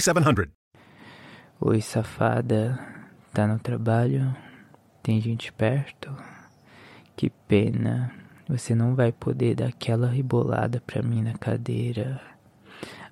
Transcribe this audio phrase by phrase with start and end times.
[0.00, 0.50] 800 522 4700.
[1.60, 2.78] Oi, safada.
[3.34, 4.34] Tá no trabalho?
[5.02, 6.10] Tem gente perto?
[7.14, 8.10] Que pena.
[8.48, 12.18] Você não vai poder dar aquela rebolada pra mim na cadeira.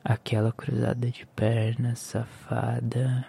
[0.02, 3.26] Aquela cruzada de pernas, safada.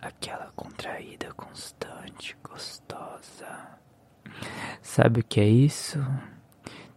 [0.00, 3.78] Aquela contraída constante, gostosa.
[4.80, 5.98] Sabe o que é isso?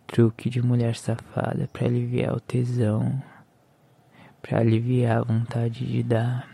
[0.08, 3.22] Truque de mulher safada pra aliviar o tesão.
[4.44, 6.50] Pra aliviar a vontade de dar.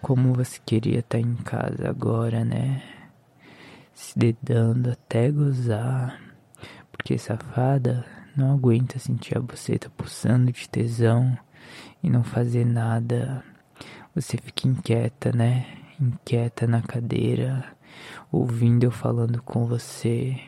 [0.00, 2.82] Como você queria estar em casa agora, né?
[3.92, 6.18] Se dedando até gozar.
[6.90, 11.36] Porque safada não aguenta sentir a buceta pulsando de tesão
[12.02, 13.44] e não fazer nada.
[14.14, 15.66] Você fica inquieta, né?
[16.00, 17.66] Inquieta na cadeira,
[18.32, 20.40] ouvindo eu falando com você.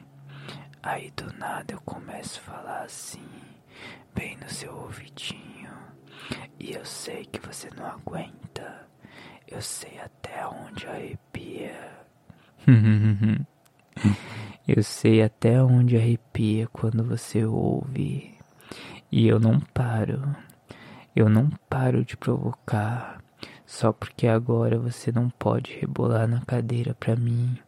[0.82, 3.28] Aí do nada eu começo a falar assim,
[4.14, 5.55] bem no seu ouvidinho.
[6.58, 8.86] E eu sei que você não aguenta.
[9.46, 11.90] Eu sei até onde arrepia.
[14.66, 18.34] eu sei até onde arrepia quando você ouve.
[19.10, 20.34] E eu não paro.
[21.14, 23.22] Eu não paro de provocar.
[23.64, 27.58] Só porque agora você não pode rebolar na cadeira pra mim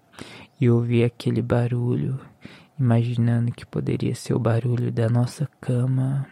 [0.60, 2.20] e ouvir aquele barulho,
[2.78, 6.26] imaginando que poderia ser o barulho da nossa cama.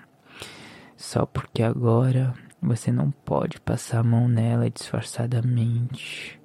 [0.97, 6.41] Só porque agora você não pode passar a mão nela disfarçadamente.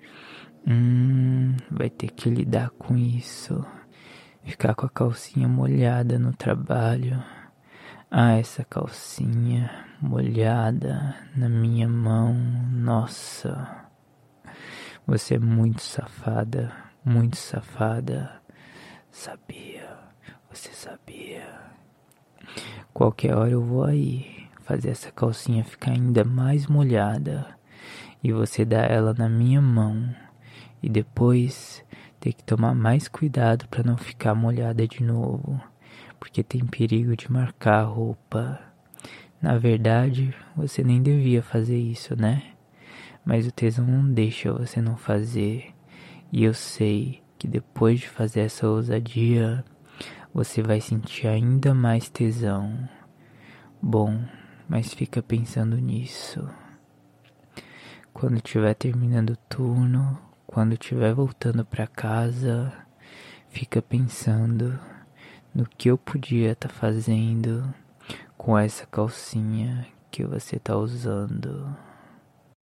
[0.67, 3.65] Hum, vai ter que lidar com isso.
[4.43, 7.23] Ficar com a calcinha molhada no trabalho.
[8.09, 12.33] Ah, essa calcinha molhada na minha mão.
[12.33, 13.85] Nossa.
[15.07, 16.73] Você é muito safada,
[17.05, 18.41] muito safada.
[19.09, 19.97] Sabia,
[20.51, 21.47] você sabia.
[22.93, 24.40] Qualquer hora eu vou aí
[24.71, 27.45] fazer essa calcinha ficar ainda mais molhada
[28.23, 30.15] e você dar ela na minha mão
[30.81, 31.83] e depois
[32.21, 35.61] ter que tomar mais cuidado para não ficar molhada de novo,
[36.17, 38.61] porque tem perigo de marcar a roupa.
[39.41, 42.41] Na verdade, você nem devia fazer isso, né?
[43.25, 45.73] Mas o tesão não deixa você não fazer,
[46.31, 49.65] e eu sei que depois de fazer essa ousadia,
[50.33, 52.87] você vai sentir ainda mais tesão.
[53.81, 54.23] Bom,
[54.71, 56.49] mas fica pensando nisso.
[58.13, 60.17] Quando estiver terminando o turno,
[60.47, 62.71] quando estiver voltando para casa,
[63.49, 64.79] fica pensando
[65.53, 67.75] no que eu podia estar tá fazendo
[68.37, 71.75] com essa calcinha que você tá usando.